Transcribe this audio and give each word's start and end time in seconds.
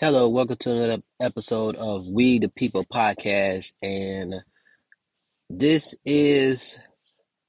Hello, 0.00 0.28
welcome 0.30 0.56
to 0.56 0.72
another 0.72 1.02
episode 1.20 1.76
of 1.76 2.08
We 2.08 2.38
the 2.38 2.48
People 2.48 2.86
podcast. 2.86 3.72
And 3.82 4.36
this 5.50 5.94
is 6.06 6.78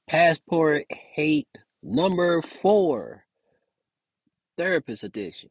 Passport 0.06 0.84
Hate 0.90 1.48
number 1.82 2.42
four, 2.42 3.24
Therapist 4.58 5.02
Edition. 5.02 5.48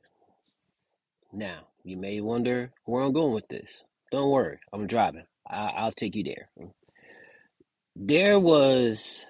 Now, 1.33 1.61
you 1.83 1.97
may 1.97 2.21
wonder 2.21 2.71
where 2.85 3.01
I'm 3.01 3.13
going 3.13 3.33
with 3.33 3.47
this. 3.47 3.83
Don't 4.11 4.29
worry, 4.29 4.59
I'm 4.71 4.85
driving. 4.85 5.25
I- 5.49 5.73
I'll 5.75 5.91
take 5.91 6.15
you 6.15 6.23
there. 6.23 6.49
There 7.95 8.39
was, 8.39 9.25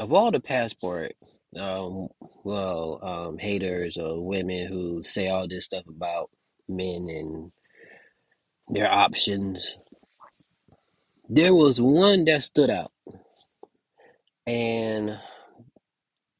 of 0.00 0.12
all 0.12 0.32
the 0.32 0.40
passport, 0.40 1.12
um, 1.58 2.08
well, 2.44 3.00
um, 3.02 3.38
haters 3.38 3.96
or 3.98 4.24
women 4.24 4.68
who 4.68 5.02
say 5.02 5.28
all 5.28 5.48
this 5.48 5.64
stuff 5.66 5.84
about 5.88 6.30
men 6.68 7.08
and 7.10 7.50
their 8.68 8.90
options 8.92 9.74
There 11.28 11.54
was 11.56 11.80
one 11.80 12.24
that 12.26 12.44
stood 12.44 12.70
out, 12.70 12.92
and 14.46 15.18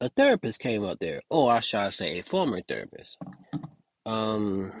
a 0.01 0.09
therapist 0.09 0.59
came 0.59 0.85
up 0.85 0.99
there, 0.99 1.21
or 1.29 1.53
I 1.53 1.61
should 1.61 1.93
say, 1.93 2.19
a 2.19 2.23
former 2.23 2.61
therapist. 2.67 3.17
Um, 4.05 4.73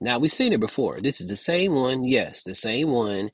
now 0.00 0.18
we've 0.18 0.32
seen 0.32 0.52
it 0.54 0.60
before. 0.60 1.00
This 1.00 1.20
is 1.20 1.28
the 1.28 1.36
same 1.36 1.74
one, 1.74 2.04
yes, 2.04 2.44
the 2.44 2.54
same 2.54 2.90
one 2.90 3.30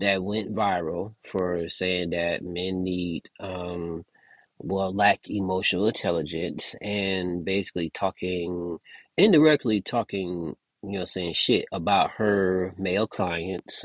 that 0.00 0.22
went 0.24 0.54
viral 0.54 1.14
for 1.24 1.68
saying 1.68 2.10
that 2.10 2.42
men 2.44 2.84
need, 2.84 3.30
um, 3.40 4.04
well, 4.58 4.94
lack 4.94 5.28
emotional 5.28 5.86
intelligence, 5.86 6.74
and 6.80 7.44
basically 7.44 7.90
talking 7.90 8.78
indirectly 9.16 9.80
talking, 9.80 10.54
you 10.82 10.98
know, 10.98 11.04
saying 11.04 11.34
shit 11.34 11.66
about 11.72 12.12
her 12.12 12.74
male 12.78 13.06
clients 13.06 13.84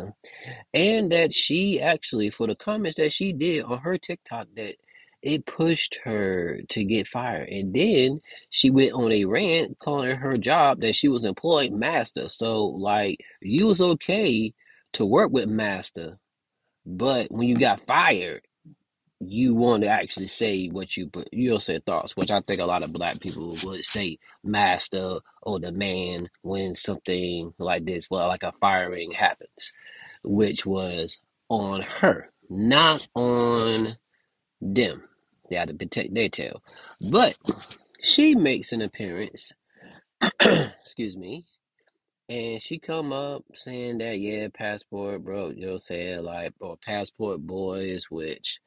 and 0.73 1.11
that 1.11 1.33
she 1.33 1.81
actually 1.81 2.29
for 2.29 2.47
the 2.47 2.55
comments 2.55 2.97
that 2.97 3.13
she 3.13 3.33
did 3.33 3.63
on 3.63 3.79
her 3.79 3.97
TikTok 3.97 4.47
that 4.55 4.75
it 5.21 5.45
pushed 5.45 5.99
her 6.03 6.61
to 6.69 6.83
get 6.83 7.07
fired. 7.07 7.49
And 7.49 7.73
then 7.73 8.21
she 8.49 8.71
went 8.71 8.93
on 8.93 9.11
a 9.11 9.25
rant 9.25 9.77
calling 9.79 10.15
her 10.15 10.37
job 10.37 10.81
that 10.81 10.95
she 10.95 11.07
was 11.07 11.25
employed 11.25 11.71
master. 11.71 12.27
So 12.27 12.65
like 12.65 13.19
you 13.41 13.67
was 13.67 13.81
okay 13.81 14.53
to 14.93 15.05
work 15.05 15.31
with 15.31 15.47
master, 15.47 16.19
but 16.85 17.31
when 17.31 17.47
you 17.47 17.57
got 17.59 17.85
fired, 17.85 18.41
you 19.23 19.53
want 19.53 19.83
to 19.83 19.89
actually 19.89 20.27
say 20.27 20.67
what 20.67 20.97
you 20.97 21.07
put 21.07 21.29
you'll 21.31 21.59
say 21.59 21.79
thoughts, 21.79 22.17
which 22.17 22.31
I 22.31 22.41
think 22.41 22.59
a 22.59 22.65
lot 22.65 22.83
of 22.83 22.93
black 22.93 23.19
people 23.19 23.55
would 23.63 23.83
say 23.83 24.19
master 24.43 25.19
or 25.43 25.59
the 25.59 25.71
man 25.71 26.29
when 26.41 26.75
something 26.75 27.53
like 27.59 27.85
this, 27.85 28.09
well 28.09 28.27
like 28.27 28.43
a 28.43 28.53
firing 28.59 29.11
happens 29.11 29.71
which 30.23 30.65
was 30.65 31.21
on 31.49 31.81
her, 31.81 32.29
not 32.49 33.07
on 33.15 33.97
them. 34.61 35.03
They 35.49 35.55
had 35.55 35.69
to 35.69 35.73
protect 35.73 36.13
their 36.13 36.29
tail. 36.29 36.63
But 37.09 37.37
she 38.01 38.35
makes 38.35 38.71
an 38.71 38.81
appearance, 38.81 39.51
excuse 40.41 41.17
me, 41.17 41.45
and 42.29 42.61
she 42.61 42.79
come 42.79 43.11
up 43.11 43.43
saying 43.53 43.97
that 43.97 44.19
yeah, 44.19 44.47
passport 44.53 45.23
bro, 45.23 45.49
you 45.49 45.65
know, 45.65 45.77
saying 45.77 46.23
like 46.23 46.53
or 46.59 46.77
passport 46.77 47.41
boys, 47.41 48.05
which 48.09 48.59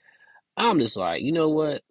I'm 0.56 0.78
just 0.80 0.96
like, 0.96 1.22
you 1.22 1.32
know 1.32 1.50
what? 1.50 1.82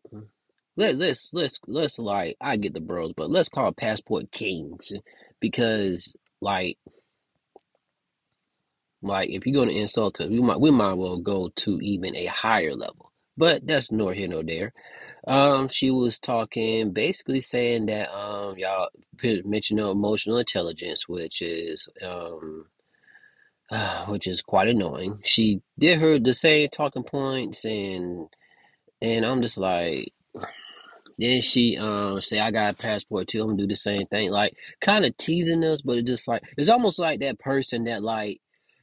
Let 0.78 0.98
let's 0.98 1.32
let's 1.34 1.60
let's 1.68 2.00
like 2.00 2.38
I 2.42 2.58
get 2.58 2.74
the 2.74 2.82
bros, 2.82 3.14
but 3.16 3.30
let's 3.30 3.50
call 3.50 3.72
passport 3.74 4.32
kings 4.32 4.94
because 5.40 6.18
like 6.42 6.78
Like 9.02 9.30
if 9.32 9.48
you're 9.48 9.56
gonna 9.66 9.78
insult 9.78 10.22
us, 10.22 10.30
we 10.30 10.42
might 10.42 10.60
we 10.62 10.72
might 10.72 10.96
well 10.96 11.18
go 11.20 11.52
to 11.58 11.80
even 11.82 12.16
a 12.18 12.28
higher 12.28 12.76
level. 12.76 13.12
But 13.38 13.66
that's 13.68 13.92
nor 13.94 14.14
here 14.14 14.28
nor 14.30 14.44
there. 14.44 14.74
Um, 15.28 15.70
she 15.70 15.92
was 15.92 16.20
talking, 16.20 16.92
basically 16.94 17.42
saying 17.42 17.88
that 17.88 18.14
um, 18.14 18.58
y'all 18.58 18.90
mentioned 19.46 19.80
emotional 19.82 20.40
intelligence, 20.40 21.08
which 21.10 21.42
is 21.42 21.90
um, 22.04 22.68
uh, 23.72 24.06
which 24.08 24.28
is 24.28 24.42
quite 24.42 24.70
annoying. 24.70 25.22
She 25.26 25.62
did 25.80 26.00
her 26.02 26.20
the 26.20 26.34
same 26.34 26.70
talking 26.70 27.04
points, 27.04 27.66
and 27.66 28.28
and 29.04 29.26
I'm 29.26 29.42
just 29.42 29.58
like, 29.58 30.14
then 31.20 31.42
she 31.42 31.78
um 31.78 32.22
say 32.22 32.40
I 32.40 32.52
got 32.52 32.74
a 32.74 32.82
passport 32.82 33.28
too. 33.28 33.42
I'm 33.42 33.50
gonna 33.50 33.62
do 33.62 33.68
the 33.68 33.76
same 33.76 34.08
thing, 34.08 34.32
like 34.32 34.56
kind 34.82 35.06
of 35.06 35.16
teasing 35.18 35.64
us, 35.64 35.82
but 35.82 35.98
it's 35.98 36.10
just 36.10 36.28
like 36.28 36.42
it's 36.58 36.70
almost 36.70 36.98
like 37.00 37.20
that 37.20 37.40
person 37.40 37.84
that 37.84 38.02
like 38.02 38.40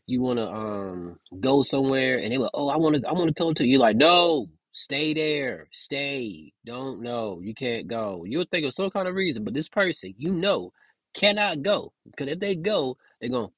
you 0.06 0.20
want 0.20 0.38
to 0.38 0.52
um 0.52 1.18
go 1.40 1.62
somewhere 1.62 2.18
and 2.18 2.32
they 2.32 2.38
were 2.38 2.50
oh 2.52 2.68
I 2.68 2.76
want 2.76 2.96
to 2.96 3.08
I 3.08 3.12
want 3.12 3.28
to 3.28 3.34
come 3.34 3.54
to 3.54 3.66
you 3.66 3.78
like 3.78 3.96
no 3.96 4.48
stay 4.72 5.14
there 5.14 5.68
stay 5.72 6.52
don't 6.66 7.00
know 7.02 7.40
you 7.42 7.54
can't 7.54 7.88
go 7.88 8.24
you'll 8.26 8.44
think 8.50 8.64
of 8.66 8.74
some 8.74 8.90
kind 8.90 9.08
of 9.08 9.14
reason 9.14 9.44
but 9.44 9.54
this 9.54 9.68
person 9.68 10.14
you 10.16 10.32
know 10.32 10.72
cannot 11.14 11.62
go 11.62 11.92
because 12.06 12.28
if 12.32 12.40
they 12.40 12.54
go 12.56 12.96
they're 13.20 13.30
gonna 13.30 13.48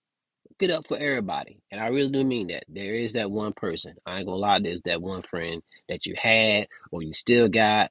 get 0.63 0.77
up 0.77 0.89
for 0.89 0.99
everybody 0.99 1.61
and 1.73 1.81
I 1.81 1.89
really 1.89 2.11
do 2.11 2.25
mean 2.25 2.49
that 2.49 2.65
there 2.69 2.95
is 2.95 3.15
that 3.15 3.31
one 3.31 3.55
person 3.55 3.97
I 4.07 4.19
ain't 4.19 4.27
gonna 4.27 4.39
lie 4.39 4.61
there's 4.61 4.83
that 4.85 5.03
one 5.03 5.23
friend 5.23 5.63
that 5.89 6.07
you 6.07 6.15
had 6.19 6.69
or 6.93 7.03
you 7.03 7.15
still 7.15 7.49
got 7.49 7.87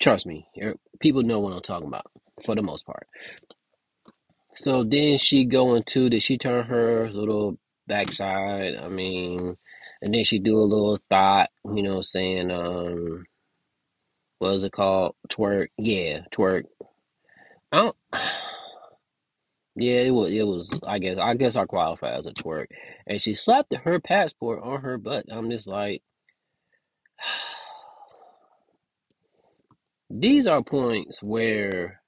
Trust 0.00 0.26
me, 0.26 0.46
er, 0.62 0.74
people 1.00 1.22
know 1.22 1.40
what 1.40 1.54
I'm 1.54 1.62
talking 1.62 1.88
about 1.88 2.06
for 2.44 2.54
the 2.54 2.62
most 2.62 2.86
part. 2.86 3.08
So 4.54 4.84
then 4.84 5.18
she 5.18 5.44
go 5.44 5.74
into 5.74 6.10
did 6.10 6.22
she 6.22 6.38
turn 6.38 6.66
her 6.66 7.10
little 7.10 7.58
backside. 7.86 8.76
I 8.76 8.88
mean, 8.88 9.56
and 10.02 10.14
then 10.14 10.24
she 10.24 10.38
do 10.38 10.58
a 10.58 10.60
little 10.60 10.98
thought, 11.10 11.50
you 11.64 11.82
know, 11.82 12.02
saying, 12.02 12.50
um, 12.50 13.26
what 14.38 14.54
is 14.54 14.64
it 14.64 14.72
called? 14.72 15.16
Twerk. 15.30 15.68
Yeah, 15.78 16.22
twerk. 16.32 16.64
I 17.72 17.76
don't. 17.78 17.96
Yeah, 19.78 20.00
it 20.00 20.10
was. 20.10 20.32
It 20.32 20.42
was. 20.46 20.78
I 20.86 20.98
guess. 20.98 21.18
I 21.18 21.34
guess 21.34 21.56
I 21.56 21.64
qualify 21.66 22.10
as 22.12 22.26
a 22.26 22.32
twerk. 22.32 22.66
And 23.06 23.22
she 23.22 23.34
slapped 23.34 23.74
her 23.74 24.00
passport 24.00 24.60
on 24.62 24.80
her 24.82 24.98
butt. 24.98 25.26
I'm 25.30 25.50
just 25.50 25.66
like, 25.68 26.02
these 30.10 30.46
are 30.48 30.62
points 30.62 31.22
where 31.22 32.00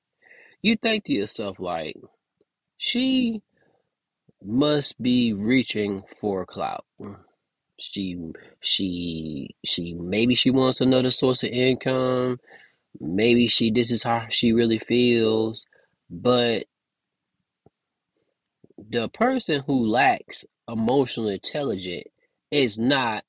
you 0.62 0.76
think 0.76 1.04
to 1.04 1.12
yourself, 1.12 1.60
like, 1.60 1.96
she 2.78 3.42
must 4.42 5.00
be 5.00 5.32
reaching 5.32 6.02
for 6.20 6.44
clout. 6.46 6.84
She 7.78 8.18
she 8.60 9.54
she 9.64 9.94
maybe 9.94 10.34
she 10.34 10.50
wants 10.50 10.80
another 10.80 11.10
source 11.10 11.42
of 11.44 11.50
income. 11.50 12.40
Maybe 13.00 13.48
she 13.48 13.70
this 13.70 13.90
is 13.90 14.02
how 14.02 14.26
she 14.30 14.52
really 14.52 14.78
feels. 14.78 15.66
But 16.10 16.66
the 18.88 19.08
person 19.08 19.62
who 19.66 19.86
lacks 19.86 20.44
emotional 20.68 21.28
intelligence 21.28 22.08
is 22.50 22.78
not 22.78 23.24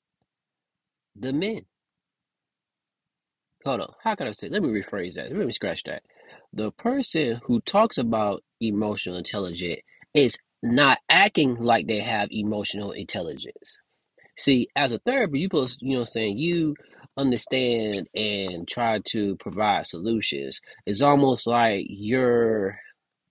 the 1.16 1.32
men. 1.32 1.66
Hold 3.64 3.80
on. 3.80 3.94
How 4.02 4.14
can 4.14 4.26
I 4.28 4.32
say? 4.32 4.48
Let 4.48 4.62
me 4.62 4.68
rephrase 4.68 5.14
that. 5.14 5.32
Let 5.32 5.46
me 5.46 5.52
scratch 5.52 5.84
that. 5.84 6.02
The 6.52 6.72
person 6.72 7.40
who 7.44 7.60
talks 7.60 7.98
about 7.98 8.42
emotional 8.60 9.16
intelligence 9.16 9.80
is 10.14 10.38
not 10.62 10.98
acting 11.08 11.56
like 11.56 11.86
they 11.86 12.00
have 12.00 12.28
emotional 12.30 12.92
intelligence. 12.92 13.78
See, 14.36 14.68
as 14.76 14.92
a 14.92 14.98
therapist, 15.00 15.40
you 15.40 15.48
post, 15.48 15.82
you 15.82 15.96
know, 15.96 16.04
saying 16.04 16.38
you 16.38 16.74
understand 17.16 18.08
and 18.14 18.66
try 18.66 19.00
to 19.06 19.36
provide 19.36 19.86
solutions. 19.86 20.60
It's 20.86 21.02
almost 21.02 21.46
like 21.46 21.86
you're 21.88 22.78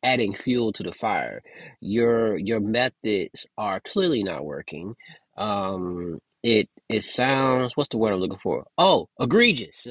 adding 0.03 0.35
fuel 0.35 0.73
to 0.73 0.83
the 0.83 0.93
fire. 0.93 1.43
Your 1.81 2.37
your 2.37 2.59
methods 2.61 3.47
are 3.57 3.81
clearly 3.81 4.23
not 4.23 4.45
working. 4.45 4.95
Um, 5.37 6.19
it 6.43 6.69
it 6.89 7.03
sounds 7.03 7.73
what's 7.75 7.89
the 7.89 7.97
word 7.99 8.13
I'm 8.13 8.19
looking 8.21 8.39
for? 8.39 8.65
Oh, 8.77 9.09
egregious. 9.19 9.87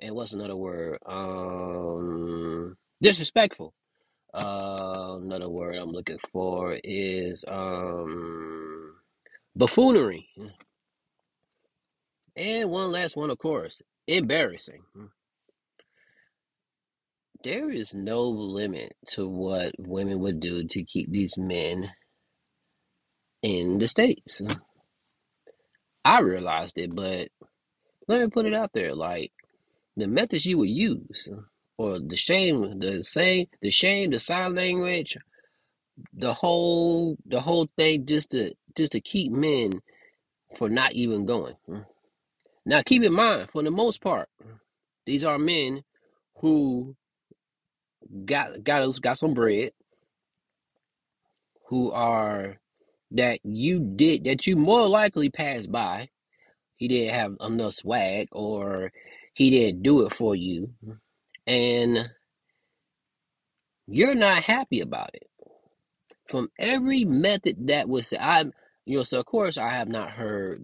And 0.00 0.14
what's 0.14 0.32
another 0.34 0.56
word? 0.56 0.98
Um, 1.06 2.76
disrespectful. 3.02 3.74
Uh, 4.34 5.18
another 5.22 5.48
word 5.50 5.76
I'm 5.76 5.90
looking 5.92 6.18
for 6.32 6.78
is 6.84 7.44
um 7.48 8.94
buffoonery. 9.56 10.28
And 12.36 12.70
one 12.70 12.92
last 12.92 13.16
one, 13.16 13.30
of 13.30 13.38
course, 13.38 13.82
embarrassing. 14.08 14.82
There 17.44 17.70
is 17.70 17.94
no 17.94 18.22
limit 18.22 18.96
to 19.10 19.28
what 19.28 19.74
women 19.78 20.20
would 20.20 20.40
do 20.40 20.64
to 20.66 20.84
keep 20.84 21.10
these 21.10 21.38
men 21.38 21.90
in 23.42 23.78
the 23.78 23.88
States. 23.88 24.42
I 26.04 26.20
realized 26.20 26.78
it, 26.78 26.94
but 26.94 27.28
let 28.08 28.20
me 28.20 28.28
put 28.28 28.46
it 28.46 28.54
out 28.54 28.72
there. 28.74 28.94
Like 28.94 29.32
the 29.96 30.06
methods 30.08 30.46
you 30.46 30.58
would 30.58 30.70
use, 30.70 31.28
or 31.78 31.98
the 32.00 32.16
shame, 32.16 32.80
the 32.80 33.02
same, 33.04 33.46
the 33.62 33.70
shame, 33.70 34.10
the 34.10 34.20
sign 34.20 34.54
language, 34.54 35.16
the 36.14 36.34
whole 36.34 37.16
the 37.26 37.40
whole 37.40 37.68
thing 37.76 38.06
just 38.06 38.30
to 38.32 38.54
just 38.76 38.92
to 38.92 39.00
keep 39.00 39.32
men 39.32 39.80
for 40.56 40.68
not 40.68 40.92
even 40.92 41.26
going. 41.26 41.56
Now 42.66 42.82
keep 42.82 43.02
in 43.02 43.12
mind, 43.12 43.50
for 43.52 43.62
the 43.62 43.70
most 43.70 44.00
part, 44.00 44.28
these 45.06 45.24
are 45.24 45.38
men 45.38 45.82
who 46.38 46.96
got 48.26 48.64
got 48.64 48.82
us 48.82 48.98
got 49.00 49.18
some 49.18 49.34
bread, 49.34 49.72
who 51.68 51.92
are 51.92 52.58
that 53.12 53.40
you 53.44 53.80
did 53.80 54.24
that 54.24 54.46
you 54.46 54.56
more 54.56 54.88
likely 54.88 55.30
passed 55.30 55.72
by. 55.72 56.10
He 56.76 56.88
didn't 56.88 57.14
have 57.14 57.36
enough 57.40 57.74
swag 57.74 58.28
or 58.32 58.92
he 59.34 59.50
didn't 59.50 59.82
do 59.82 60.06
it 60.06 60.14
for 60.14 60.34
you. 60.36 60.70
And 61.46 62.10
you're 63.88 64.14
not 64.16 64.42
happy 64.42 64.80
about 64.80 65.10
it. 65.14 65.28
From 66.30 66.50
every 66.58 67.04
method 67.04 67.68
that 67.68 67.88
was 67.88 68.14
I 68.18 68.44
you 68.86 68.98
know, 68.98 69.02
so 69.04 69.20
of 69.20 69.26
course 69.26 69.58
I 69.58 69.70
have 69.70 69.88
not 69.88 70.10
heard 70.12 70.62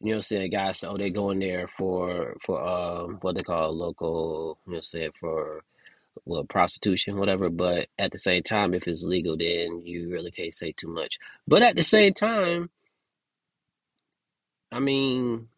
You 0.00 0.10
know 0.10 0.12
what 0.12 0.16
I'm 0.18 0.22
saying? 0.22 0.52
Guys, 0.52 0.84
oh, 0.84 0.96
they 0.98 1.10
go 1.10 1.30
in 1.32 1.40
there 1.40 1.68
for 1.68 2.36
for 2.46 2.62
um 2.62 3.18
what 3.22 3.36
they 3.36 3.42
call 3.42 3.76
local, 3.76 4.60
you 4.66 4.72
know 4.72 4.76
what 4.76 4.78
I'm 4.78 4.82
saying, 4.82 5.10
for 5.20 5.64
well 6.24 6.44
prostitution, 6.44 7.18
whatever. 7.18 7.50
But 7.50 7.88
at 7.98 8.12
the 8.12 8.18
same 8.18 8.42
time, 8.42 8.74
if 8.74 8.86
it's 8.88 9.04
legal, 9.04 9.36
then 9.36 9.82
you 9.84 10.10
really 10.10 10.30
can't 10.30 10.54
say 10.54 10.72
too 10.72 10.88
much. 10.88 11.18
But 11.46 11.62
at 11.62 11.76
the 11.76 11.82
same 11.82 12.14
time, 12.14 12.70
I 14.72 14.80
mean, 14.80 15.48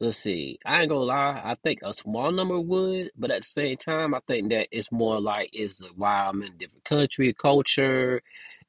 let's 0.00 0.18
see. 0.18 0.58
I 0.64 0.80
ain't 0.80 0.90
gonna 0.90 1.00
lie. 1.00 1.40
I 1.44 1.56
think 1.62 1.80
a 1.82 1.94
small 1.94 2.32
number 2.32 2.60
would, 2.60 3.10
but 3.16 3.30
at 3.30 3.42
the 3.42 3.48
same 3.48 3.76
time, 3.76 4.14
I 4.14 4.20
think 4.26 4.50
that 4.50 4.68
it's 4.70 4.92
more 4.92 5.20
like 5.20 5.50
it's 5.52 5.82
why 5.96 6.26
I'm 6.26 6.42
in 6.42 6.52
a 6.52 6.56
different 6.56 6.84
country, 6.84 7.32
culture, 7.34 8.22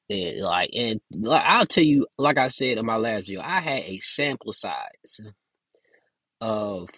and 0.10 0.40
like, 0.42 0.72
and 0.74 1.02
like, 1.12 1.44
I'll 1.46 1.66
tell 1.66 1.84
you, 1.84 2.08
like 2.18 2.38
I 2.38 2.50
said 2.50 2.78
in 2.78 2.86
my 2.86 2.98
last 2.98 3.22
video, 3.22 3.42
I 3.42 3.60
had 3.60 3.84
a 3.84 4.00
sample 4.00 4.54
size 4.54 5.22
of 6.42 6.90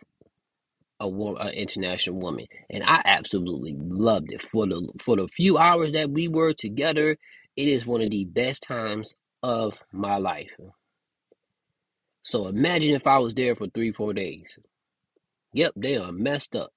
a 1.00 1.10
wo- 1.10 1.36
an 1.38 1.54
international 1.54 2.18
woman, 2.20 2.48
and 2.70 2.84
I 2.84 3.02
absolutely 3.06 3.76
loved 3.78 4.32
it. 4.34 4.42
For 4.42 4.68
the 4.68 4.90
for 5.04 5.18
the 5.18 5.28
few 5.28 5.58
hours 5.58 5.94
that 5.94 6.12
we 6.12 6.28
were 6.30 6.54
together, 6.54 7.18
it 7.58 7.68
is 7.70 7.86
one 7.86 8.02
of 8.02 8.12
the 8.12 8.26
best 8.26 8.64
times 8.64 9.16
of 9.44 9.76
my 9.94 10.18
life. 10.18 10.52
So 12.24 12.48
imagine 12.48 12.96
if 12.96 13.08
I 13.08 13.20
was 13.20 13.36
there 13.36 13.56
for 13.56 13.68
three 13.70 13.94
four 13.94 14.14
days. 14.14 14.58
Yep, 15.54 15.74
they 15.78 15.98
are 15.98 16.12
messed 16.12 16.56
up. 16.56 16.72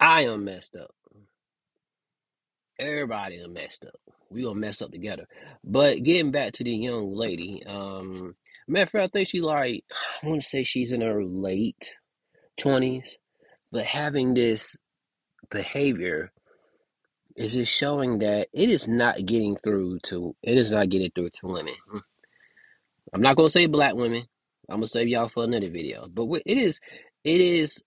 I 0.00 0.22
am 0.24 0.44
messed 0.44 0.76
up. 0.76 0.90
Everybody 2.78 3.36
is 3.36 3.48
messed 3.48 3.86
up. 3.86 4.00
We 4.30 4.44
gonna 4.44 4.60
mess 4.60 4.82
up 4.82 4.92
together. 4.92 5.26
But 5.64 6.02
getting 6.04 6.32
back 6.32 6.54
to 6.54 6.64
the 6.64 6.72
young 6.72 7.14
lady, 7.14 7.62
um, 7.66 8.34
matter 8.68 8.84
of 8.84 8.90
fact, 8.90 9.04
I 9.04 9.08
think 9.18 9.28
she 9.30 9.40
like 9.40 9.84
I 10.22 10.28
want 10.28 10.42
to 10.42 10.48
say 10.48 10.64
she's 10.64 10.92
in 10.92 11.02
her 11.02 11.24
late 11.24 11.94
twenties, 12.58 13.18
but 13.72 13.84
having 13.84 14.34
this 14.34 14.76
behavior 15.50 16.32
is 17.36 17.54
just 17.54 17.72
showing 17.72 18.18
that 18.20 18.48
it 18.52 18.68
is 18.70 18.88
not 18.88 19.24
getting 19.24 19.56
through 19.56 19.98
to 20.04 20.36
it 20.42 20.58
is 20.58 20.70
not 20.70 20.88
getting 20.90 21.10
through 21.10 21.30
to 21.30 21.46
women. 21.46 21.74
Hmm. 21.90 21.98
I'm 23.12 23.22
not 23.22 23.36
gonna 23.36 23.50
say 23.50 23.66
black 23.66 23.94
women. 23.94 24.24
I'm 24.68 24.76
gonna 24.76 24.86
save 24.86 25.08
y'all 25.08 25.28
for 25.28 25.44
another 25.44 25.70
video. 25.70 26.06
But 26.08 26.28
it 26.46 26.58
is 26.58 26.80
it 27.24 27.40
is 27.40 27.82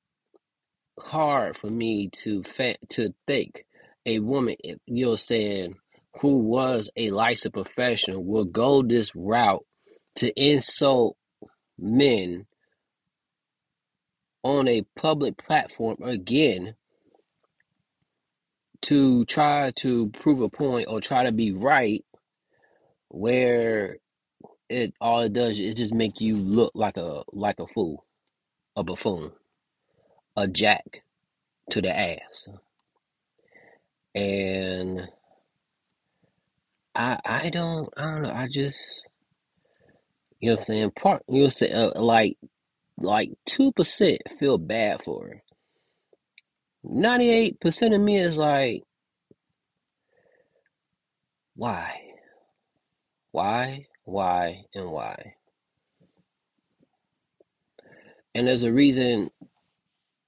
hard 1.00 1.57
for 1.57 1.69
me 1.69 2.09
to 2.23 2.44
fa- 2.44 2.77
to 2.89 3.13
think 3.27 3.65
a 4.06 4.19
woman, 4.19 4.56
you 4.85 5.06
know, 5.06 5.15
saying 5.15 5.75
who 6.21 6.39
was 6.39 6.89
a 6.95 7.11
licensed 7.11 7.53
professional 7.53 8.23
will 8.23 8.45
go 8.45 8.81
this 8.81 9.15
route 9.15 9.65
to 10.15 10.31
insult 10.41 11.18
men 11.77 12.45
on 14.45 14.69
a 14.69 14.83
public 14.95 15.38
platform 15.39 15.97
again 16.03 16.75
to 18.81 19.25
try 19.25 19.71
to 19.75 20.09
prove 20.09 20.42
a 20.42 20.50
point 20.50 20.88
or 20.89 21.01
try 21.01 21.25
to 21.25 21.33
be 21.33 21.51
right 21.51 22.06
where 23.09 23.97
it 24.69 24.94
all 25.01 25.21
it 25.21 25.33
does 25.33 25.59
is 25.59 25.75
just 25.75 25.94
make 25.94 26.21
you 26.21 26.38
look 26.38 26.71
like 26.75 26.97
a 26.97 27.24
like 27.33 27.59
a 27.59 27.68
fool, 27.68 28.06
a 28.75 28.83
buffoon, 28.83 29.31
a 30.38 30.47
jack 30.47 31.03
to 31.71 31.81
the 31.81 31.97
ass. 31.97 32.47
And 34.15 35.09
I 36.95 37.19
I 37.25 37.50
don't 37.50 37.89
I 37.97 38.03
don't 38.03 38.21
know. 38.24 38.31
I 38.33 38.47
just 38.51 39.06
you 40.39 40.50
know 40.50 40.56
what 40.56 40.59
I'm 40.62 40.65
saying. 40.65 40.92
Part 40.92 41.24
you 41.30 41.44
know 41.44 41.50
say 41.50 41.71
uh, 41.71 42.01
like 42.01 42.38
like 42.97 43.31
two 43.45 43.71
percent 43.71 44.21
feel 44.39 44.57
bad 44.57 45.03
for 45.03 45.27
her. 45.27 45.44
Ninety 46.83 47.30
eight 47.30 47.59
percent 47.59 47.94
of 47.94 48.01
me 48.01 48.18
is 48.18 48.38
like 48.38 48.83
why 51.56 52.01
why 53.31 53.86
why 54.06 54.65
and 54.74 54.92
why. 54.92 55.36
And 58.33 58.47
there's 58.47 58.63
a 58.63 58.71
reason. 58.71 59.30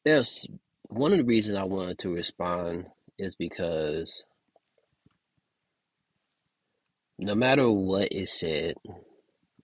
There's 0.04 0.46
one 0.90 1.12
of 1.12 1.20
the 1.20 1.24
reasons 1.26 1.58
I 1.58 1.64
wanted 1.64 2.00
to 2.00 2.10
respond 2.10 2.86
is 3.18 3.36
because 3.36 4.24
no 7.18 7.36
matter 7.36 7.70
what 7.70 8.12
is 8.12 8.32
said 8.32 8.76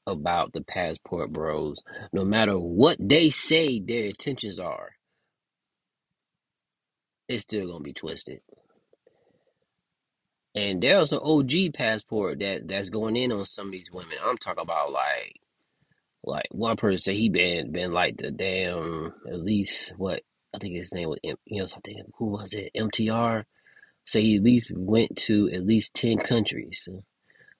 about 0.07 0.53
the 0.53 0.61
passport 0.61 1.31
bros, 1.31 1.83
no 2.11 2.25
matter 2.25 2.57
what 2.57 2.97
they 2.99 3.29
say 3.29 3.79
their 3.79 4.05
intentions 4.05 4.59
are, 4.59 4.93
it's 7.27 7.43
still 7.43 7.67
gonna 7.67 7.83
be 7.83 7.93
twisted. 7.93 8.41
And 10.55 10.83
there's 10.83 11.13
an 11.13 11.19
OG 11.23 11.73
passport 11.73 12.39
that 12.39 12.67
that's 12.67 12.89
going 12.89 13.15
in 13.15 13.31
on 13.31 13.45
some 13.45 13.67
of 13.67 13.71
these 13.71 13.89
women. 13.91 14.17
I'm 14.23 14.37
talking 14.37 14.61
about 14.61 14.91
like 14.91 15.39
like 16.23 16.47
one 16.51 16.77
person 16.77 16.97
said 16.99 17.15
he 17.15 17.29
been 17.29 17.71
been 17.71 17.91
like 17.93 18.17
the 18.17 18.31
damn 18.31 19.13
at 19.27 19.39
least 19.39 19.93
what 19.97 20.21
I 20.53 20.59
think 20.59 20.75
his 20.75 20.93
name 20.93 21.09
was 21.09 21.19
you 21.23 21.59
know 21.61 21.65
something 21.65 22.01
who 22.17 22.27
was 22.27 22.53
it 22.53 22.71
MTR. 22.77 23.45
So 24.05 24.19
he 24.19 24.35
at 24.35 24.43
least 24.43 24.71
went 24.75 25.17
to 25.19 25.49
at 25.53 25.65
least 25.65 25.93
ten 25.95 26.17
countries. 26.19 26.87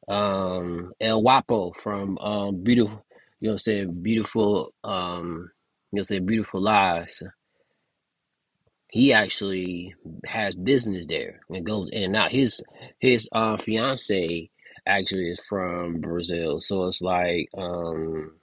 Um, 0.08 0.94
El 1.02 1.24
Wapo 1.24 1.76
from 1.78 2.18
um 2.20 2.64
beautiful 2.64 3.06
you 3.40 3.50
know 3.50 3.54
I'm 3.54 3.58
saying 3.60 4.04
beautiful 4.04 4.74
um 4.84 5.52
you 5.92 5.98
know 5.98 6.04
saying 6.04 6.26
beautiful 6.26 6.62
lies 6.62 7.22
he 8.90 9.14
actually 9.14 9.96
has 10.26 10.56
business 10.56 11.08
there 11.08 11.42
and 11.50 11.66
goes 11.66 11.90
in 11.92 12.04
and 12.04 12.16
out. 12.16 12.32
His 12.32 12.62
his 13.00 13.30
uh, 13.34 13.58
fiance 13.58 14.50
actually 14.88 15.30
is 15.32 15.42
from 15.42 16.02
Brazil, 16.02 16.62
so 16.62 16.88
it's 16.88 17.02
like 17.02 17.50
um, 17.58 18.34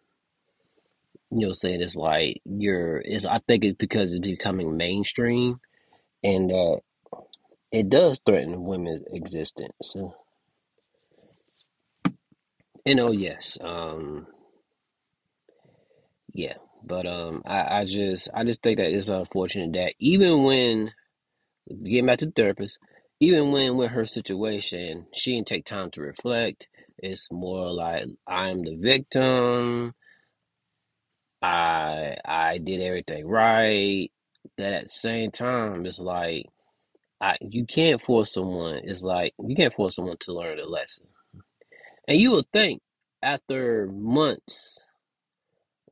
you 1.30 1.46
know, 1.46 1.52
saying 1.52 1.82
it's 1.82 1.96
like 1.96 2.42
you're. 2.44 2.98
It's 3.04 3.26
I 3.26 3.40
think 3.48 3.64
it's 3.64 3.76
because 3.78 4.12
it's 4.12 4.20
becoming 4.26 4.76
mainstream 4.76 5.60
and 6.24 6.50
that 6.50 6.80
it 7.72 7.88
does 7.90 8.20
threaten 8.26 8.64
women's 8.64 9.04
existence. 9.12 9.96
And 12.86 13.00
oh 13.00 13.12
yes, 13.12 13.58
um, 13.60 14.26
yeah, 16.32 16.54
but 16.84 17.06
um, 17.06 17.42
I, 17.46 17.80
I 17.80 17.84
just 17.86 18.30
I 18.34 18.44
just 18.44 18.62
think 18.62 18.78
that 18.78 18.90
it's 18.90 19.08
unfortunate 19.08 19.72
that 19.74 19.94
even 20.00 20.44
when 20.44 20.92
getting 21.84 22.06
back 22.06 22.18
to 22.18 22.26
the 22.26 22.32
therapist, 22.32 22.78
even 23.20 23.52
when 23.52 23.76
with 23.76 23.92
her 23.92 24.06
situation, 24.06 25.06
she 25.14 25.34
didn't 25.36 25.48
take 25.48 25.64
time 25.66 25.90
to 25.92 26.02
reflect. 26.02 26.68
It's 26.98 27.30
more 27.32 27.70
like 27.72 28.04
I'm 28.26 28.62
the 28.64 28.76
victim. 28.76 29.94
I 31.42 32.16
I 32.24 32.58
did 32.58 32.82
everything 32.82 33.26
right. 33.28 34.10
But 34.56 34.72
at 34.72 34.84
the 34.84 34.90
same 34.90 35.30
time, 35.30 35.86
it's 35.86 36.00
like 36.00 36.46
I 37.20 37.38
you 37.42 37.66
can't 37.66 38.02
force 38.02 38.34
someone. 38.34 38.82
It's 38.84 39.02
like 39.02 39.34
you 39.40 39.56
can't 39.56 39.74
force 39.74 39.96
someone 39.96 40.18
to 40.20 40.34
learn 40.34 40.60
a 40.60 40.66
lesson. 40.66 41.06
And 42.10 42.20
you 42.20 42.32
would 42.32 42.46
think 42.52 42.82
after 43.22 43.88
months 43.88 44.80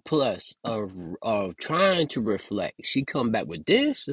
plus 0.06 0.56
of 0.64 0.92
of 1.22 1.56
trying 1.58 2.08
to 2.10 2.22
reflect, 2.22 2.82
she 2.84 3.04
come 3.04 3.32
back 3.32 3.46
with 3.46 3.66
this. 3.66 4.08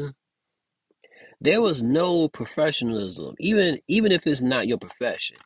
There 1.42 1.62
was 1.62 1.84
no 1.84 2.30
professionalism, 2.30 3.36
even 3.40 3.80
even 3.88 4.12
if 4.12 4.28
it's 4.28 4.42
not 4.42 4.68
your 4.68 4.80
profession. 4.80 5.38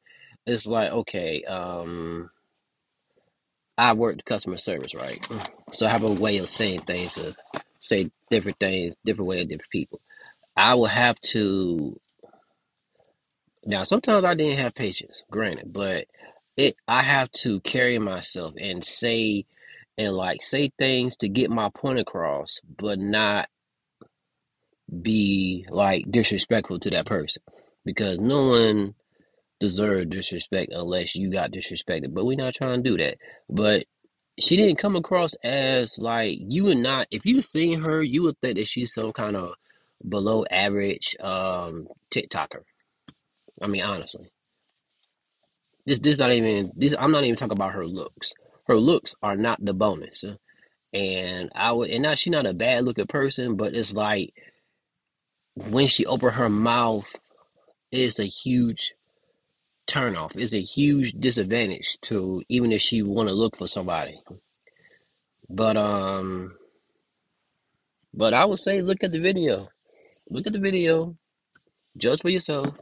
It's 0.47 0.67
like 0.67 0.91
okay, 0.91 1.43
um, 1.45 2.31
I 3.77 3.93
work 3.93 4.17
customer 4.25 4.57
service, 4.57 4.95
right? 4.95 5.25
So 5.73 5.87
I 5.87 5.91
have 5.91 6.03
a 6.03 6.11
way 6.13 6.39
of 6.39 6.49
saying 6.49 6.83
things 6.87 7.15
to 7.15 7.35
say 7.81 8.11
different 8.31 8.59
things, 8.59 8.97
different 9.05 9.29
way 9.29 9.41
of 9.41 9.49
different 9.49 9.71
people. 9.71 10.01
I 10.57 10.75
will 10.75 10.87
have 10.87 11.19
to 11.33 11.93
Now, 13.65 13.83
sometimes 13.83 14.25
I 14.25 14.33
didn't 14.35 14.57
have 14.59 14.73
patience, 14.75 15.23
granted, 15.31 15.71
but 15.73 16.07
it 16.59 16.75
I 16.87 17.03
have 17.03 17.31
to 17.43 17.61
carry 17.61 17.97
myself 17.99 18.53
and 18.59 18.83
say 18.85 19.45
and 19.97 20.13
like 20.13 20.43
say 20.43 20.71
things 20.77 21.15
to 21.17 21.29
get 21.29 21.49
my 21.49 21.69
point 21.73 21.99
across, 21.99 22.59
but 22.77 22.99
not 22.99 23.47
be 25.01 25.65
like 25.69 26.05
disrespectful 26.11 26.79
to 26.79 26.89
that 26.89 27.05
person 27.05 27.43
because 27.85 28.19
no 28.19 28.49
one 28.49 28.95
deserve 29.59 30.09
disrespect 30.09 30.71
unless 30.73 31.15
you 31.15 31.31
got 31.31 31.51
disrespected. 31.51 32.13
But 32.13 32.25
we're 32.25 32.37
not 32.37 32.55
trying 32.55 32.83
to 32.83 32.89
do 32.89 32.97
that. 32.97 33.17
But 33.49 33.85
she 34.39 34.57
didn't 34.57 34.77
come 34.79 34.95
across 34.97 35.35
as 35.43 35.97
like 35.97 36.37
you 36.41 36.65
would 36.65 36.77
not 36.77 37.07
if 37.09 37.25
you 37.25 37.41
seen 37.41 37.81
her, 37.83 38.03
you 38.03 38.23
would 38.23 38.39
think 38.41 38.57
that 38.57 38.67
she's 38.67 38.93
some 38.93 39.13
kind 39.13 39.37
of 39.37 39.53
below 40.07 40.45
average 40.51 41.15
um 41.21 41.87
TikToker. 42.13 42.63
I 43.61 43.67
mean 43.67 43.83
honestly. 43.83 44.29
This 45.89 46.01
this 46.01 46.19
not 46.19 46.31
even 46.31 46.71
this 46.75 46.93
I'm 46.99 47.11
not 47.11 47.23
even 47.23 47.35
talking 47.35 47.57
about 47.57 47.73
her 47.73 47.87
looks. 47.87 48.35
Her 48.67 48.75
looks 48.75 49.15
are 49.23 49.35
not 49.35 49.65
the 49.65 49.73
bonus. 49.73 50.23
And 50.93 51.49
I 51.55 51.71
would 51.71 51.89
and 51.89 52.03
now 52.03 52.13
she's 52.13 52.29
not 52.29 52.45
a 52.45 52.53
bad 52.53 52.85
looking 52.85 53.07
person, 53.07 53.55
but 53.55 53.73
it's 53.73 53.91
like 53.91 54.31
when 55.55 55.87
she 55.87 56.05
opened 56.05 56.33
her 56.33 56.47
mouth, 56.47 57.07
it's 57.91 58.19
a 58.19 58.27
huge 58.27 58.93
turnoff. 59.87 60.35
It's 60.35 60.53
a 60.53 60.61
huge 60.61 61.13
disadvantage 61.13 61.97
to 62.03 62.43
even 62.49 62.71
if 62.71 62.83
she 62.83 63.01
want 63.01 63.27
to 63.29 63.33
look 63.33 63.57
for 63.57 63.65
somebody. 63.65 64.21
But 65.49 65.75
um, 65.75 66.53
but 68.13 68.35
I 68.35 68.45
would 68.45 68.59
say 68.59 68.83
look 68.83 69.03
at 69.03 69.11
the 69.11 69.19
video. 69.19 69.69
Look 70.29 70.45
at 70.45 70.53
the 70.53 70.59
video. 70.59 71.17
Judge 71.97 72.21
for 72.21 72.29
yourself. 72.29 72.75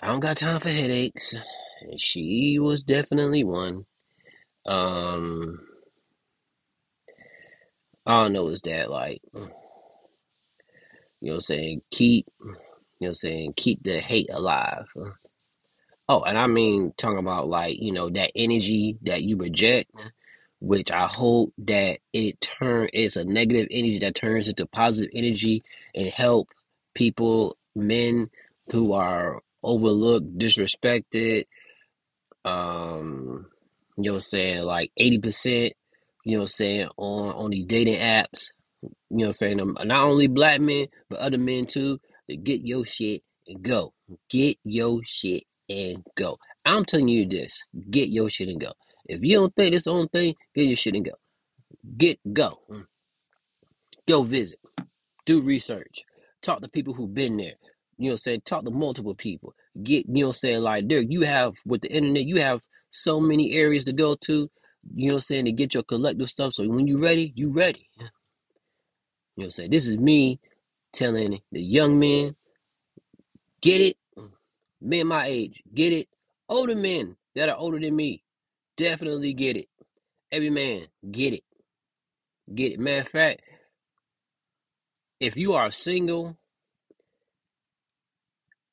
I 0.00 0.08
don't 0.08 0.20
got 0.20 0.36
time 0.38 0.60
for 0.60 0.68
headaches. 0.68 1.34
She 1.96 2.58
was 2.60 2.82
definitely 2.84 3.44
one. 3.44 3.86
Um, 4.66 5.60
I 8.06 8.22
don't 8.22 8.32
know. 8.32 8.48
Is 8.48 8.62
that 8.62 8.90
like 8.90 9.20
you 9.34 9.40
know 9.42 9.48
what 11.20 11.34
I'm 11.34 11.40
saying? 11.40 11.82
Keep 11.90 12.26
you 12.40 12.46
know 12.46 12.54
what 12.98 13.08
I'm 13.08 13.14
saying? 13.14 13.54
Keep 13.56 13.82
the 13.84 14.00
hate 14.00 14.30
alive. 14.32 14.86
Oh, 16.08 16.22
and 16.22 16.38
I 16.38 16.46
mean 16.46 16.94
talking 16.96 17.18
about 17.18 17.48
like, 17.48 17.76
you 17.80 17.92
know, 17.92 18.10
that 18.10 18.32
energy 18.36 18.98
that 19.02 19.22
you 19.22 19.36
reject, 19.36 19.90
which 20.60 20.90
I 20.90 21.06
hope 21.08 21.52
that 21.58 21.98
it 22.12 22.40
turn 22.40 22.88
it's 22.92 23.16
a 23.16 23.24
negative 23.24 23.68
energy 23.70 23.98
that 24.00 24.14
turns 24.14 24.48
into 24.48 24.66
positive 24.66 25.10
energy 25.14 25.64
and 25.94 26.08
help 26.08 26.48
people, 26.94 27.56
men 27.76 28.30
who 28.70 28.92
are 28.92 29.42
overlooked, 29.68 30.38
disrespected, 30.38 31.44
um, 32.44 33.46
you 33.98 34.04
know 34.04 34.12
what 34.12 34.16
I'm 34.16 34.20
saying, 34.22 34.62
like 34.64 34.92
80%, 35.00 35.72
you 36.24 36.32
know 36.32 36.38
what 36.40 36.44
I'm 36.44 36.48
saying, 36.48 36.88
on 36.98 37.30
on 37.32 37.50
these 37.50 37.66
dating 37.66 38.00
apps 38.00 38.48
you 39.10 39.18
know 39.18 39.24
what 39.24 39.28
I'm 39.28 39.32
saying? 39.34 39.60
Um, 39.60 39.78
Not 39.84 40.04
only 40.04 40.26
black 40.26 40.60
men, 40.60 40.88
but 41.08 41.20
other 41.20 41.38
men 41.38 41.66
too, 41.66 42.00
to 42.28 42.36
get 42.36 42.62
your 42.62 42.84
shit 42.84 43.22
and 43.46 43.62
go. 43.62 43.94
Get 44.30 44.58
your 44.64 45.00
shit 45.04 45.44
and 45.68 46.04
go. 46.16 46.38
I'm 46.64 46.84
telling 46.84 47.08
you 47.08 47.28
this. 47.28 47.64
Get 47.90 48.10
your 48.10 48.30
shit 48.30 48.48
and 48.48 48.60
go. 48.60 48.72
If 49.06 49.22
you 49.22 49.38
don't 49.38 49.54
think 49.56 49.82
the 49.82 49.90
only 49.90 50.08
thing, 50.08 50.34
get 50.54 50.64
your 50.66 50.76
shit 50.76 50.94
and 50.94 51.06
go. 51.06 51.12
Get 51.96 52.18
go. 52.32 52.60
Go 54.08 54.22
visit. 54.24 54.60
Do 55.26 55.40
research. 55.42 56.04
Talk 56.42 56.60
to 56.62 56.68
people 56.68 56.94
who've 56.94 57.12
been 57.14 57.36
there. 57.38 57.54
You 57.98 58.06
know 58.06 58.10
what 58.10 58.14
I'm 58.14 58.18
saying? 58.18 58.42
Talk 58.46 58.64
to 58.66 58.72
multiple 58.72 59.16
people. 59.16 59.54
Get 59.82 60.06
you 60.08 60.14
know 60.14 60.28
what 60.28 60.28
I'm 60.30 60.34
saying, 60.34 60.62
like 60.62 60.88
there 60.88 61.02
you 61.02 61.22
have 61.22 61.54
with 61.66 61.82
the 61.82 61.92
internet, 61.92 62.24
you 62.26 62.38
have 62.40 62.62
so 62.92 63.20
many 63.20 63.54
areas 63.54 63.86
to 63.86 63.94
go 63.94 64.16
to, 64.22 64.50
you 64.94 65.08
know 65.08 65.14
what 65.16 65.18
I'm 65.18 65.22
saying, 65.22 65.46
to 65.46 65.52
get 65.52 65.74
your 65.74 65.84
collective 65.84 66.30
stuff. 66.30 66.54
So 66.54 66.68
when 66.68 66.88
you're 66.88 67.00
ready, 67.00 67.32
you 67.36 67.50
ready. 67.52 67.88
You 69.36 69.42
know 69.42 69.46
what 69.46 69.48
I'm 69.48 69.52
saying? 69.52 69.70
This 69.72 69.88
is 69.88 69.98
me 69.98 70.40
telling 70.92 71.40
the 71.52 71.62
young 71.62 71.98
men, 71.98 72.36
get 73.62 73.80
it, 73.82 73.96
men 74.80 75.08
my 75.08 75.26
age, 75.26 75.62
get 75.74 75.92
it. 75.92 76.08
Older 76.48 76.76
men 76.76 77.16
that 77.34 77.48
are 77.48 77.56
older 77.56 77.80
than 77.80 77.96
me, 77.96 78.24
definitely 78.76 79.34
get 79.34 79.56
it. 79.56 79.68
Every 80.32 80.50
man, 80.50 80.86
get 81.10 81.34
it. 81.34 81.44
Get 82.54 82.72
it. 82.72 82.80
Matter 82.80 83.02
of 83.02 83.08
fact, 83.08 83.42
if 85.20 85.36
you 85.36 85.54
are 85.54 85.72
single 85.72 86.37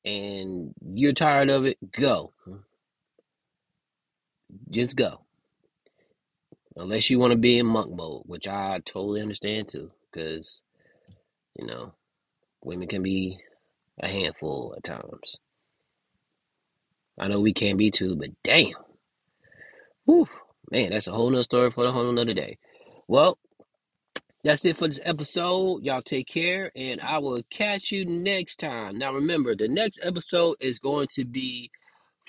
and 0.06 0.72
you're 0.94 1.12
tired 1.12 1.50
of 1.50 1.66
it, 1.66 1.78
go. 1.92 2.32
Just 4.70 4.96
go. 4.96 5.20
Unless 6.76 7.10
you 7.10 7.18
want 7.18 7.32
to 7.32 7.36
be 7.36 7.58
in 7.58 7.66
monk 7.66 7.92
mode, 7.92 8.22
which 8.26 8.46
I 8.46 8.80
totally 8.84 9.20
understand 9.20 9.68
too, 9.68 9.90
because, 10.12 10.62
you 11.58 11.66
know, 11.66 11.92
women 12.62 12.86
can 12.86 13.02
be 13.02 13.38
a 14.00 14.08
handful 14.08 14.74
at 14.76 14.84
times. 14.84 15.38
I 17.18 17.28
know 17.28 17.40
we 17.40 17.54
can 17.54 17.76
be 17.76 17.90
too, 17.90 18.14
but 18.14 18.30
damn. 18.44 18.74
Whew, 20.04 20.28
man, 20.70 20.90
that's 20.90 21.08
a 21.08 21.12
whole 21.12 21.30
nother 21.30 21.42
story 21.42 21.70
for 21.72 21.84
a 21.84 21.92
whole 21.92 22.12
nother 22.12 22.34
day. 22.34 22.58
Well, 23.08 23.38
That's 24.46 24.64
it 24.64 24.76
for 24.76 24.86
this 24.86 25.00
episode. 25.02 25.82
Y'all 25.82 26.02
take 26.02 26.28
care, 26.28 26.70
and 26.76 27.00
I 27.00 27.18
will 27.18 27.42
catch 27.50 27.90
you 27.90 28.04
next 28.04 28.60
time. 28.60 28.96
Now, 28.96 29.12
remember, 29.12 29.56
the 29.56 29.66
next 29.66 29.98
episode 30.04 30.54
is 30.60 30.78
going 30.78 31.08
to 31.14 31.24
be 31.24 31.72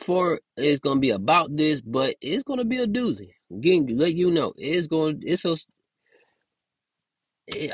for 0.04 0.40
it's 0.56 0.80
going 0.80 0.98
to 0.98 1.00
be 1.00 1.12
about 1.12 1.56
this, 1.56 1.80
but 1.80 2.16
it's 2.20 2.42
going 2.42 2.58
to 2.58 2.66
be 2.66 2.78
a 2.78 2.88
doozy. 2.88 3.34
Again, 3.52 3.86
let 3.96 4.16
you 4.16 4.32
know, 4.32 4.54
it's 4.58 4.88
going. 4.88 5.22
It's 5.28 5.46
a. 5.46 5.58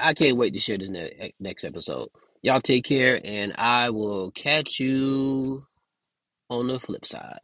I 0.03 0.13
can't 0.13 0.35
wait 0.35 0.53
to 0.55 0.59
share 0.59 0.77
this 0.77 0.89
ne- 0.89 1.15
eh, 1.21 1.29
next 1.39 1.63
episode. 1.63 2.09
Y'all 2.41 2.59
take 2.59 2.83
care, 2.83 3.21
and 3.23 3.53
I 3.57 3.91
will 3.91 4.31
catch 4.31 4.77
you 4.77 5.65
on 6.49 6.67
the 6.67 6.81
flip 6.81 7.05
side. 7.05 7.39